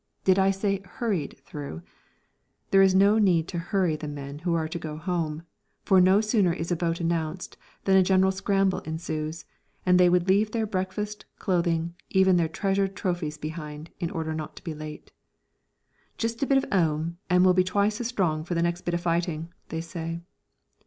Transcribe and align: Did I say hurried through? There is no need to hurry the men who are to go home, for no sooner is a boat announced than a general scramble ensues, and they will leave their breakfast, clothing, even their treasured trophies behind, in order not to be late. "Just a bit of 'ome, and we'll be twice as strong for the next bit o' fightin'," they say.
Did 0.23 0.39
I 0.39 0.49
say 0.49 0.79
hurried 0.83 1.37
through? 1.45 1.83
There 2.71 2.81
is 2.81 2.95
no 2.95 3.19
need 3.19 3.47
to 3.49 3.59
hurry 3.59 3.95
the 3.95 4.07
men 4.07 4.39
who 4.39 4.55
are 4.55 4.67
to 4.67 4.79
go 4.79 4.97
home, 4.97 5.43
for 5.85 6.01
no 6.01 6.21
sooner 6.21 6.51
is 6.51 6.71
a 6.71 6.75
boat 6.75 6.99
announced 6.99 7.55
than 7.83 7.95
a 7.95 8.01
general 8.01 8.31
scramble 8.31 8.79
ensues, 8.79 9.45
and 9.85 9.99
they 9.99 10.09
will 10.09 10.21
leave 10.21 10.53
their 10.53 10.65
breakfast, 10.65 11.25
clothing, 11.37 11.93
even 12.09 12.35
their 12.37 12.47
treasured 12.49 12.95
trophies 12.95 13.37
behind, 13.37 13.91
in 13.99 14.09
order 14.09 14.33
not 14.33 14.55
to 14.55 14.63
be 14.63 14.73
late. 14.73 15.11
"Just 16.17 16.41
a 16.41 16.47
bit 16.47 16.57
of 16.57 16.65
'ome, 16.71 17.19
and 17.29 17.45
we'll 17.45 17.53
be 17.53 17.63
twice 17.63 18.01
as 18.01 18.07
strong 18.07 18.43
for 18.43 18.55
the 18.55 18.63
next 18.63 18.81
bit 18.81 18.95
o' 18.95 18.97
fightin'," 18.97 19.49
they 19.69 19.81
say. 19.81 20.21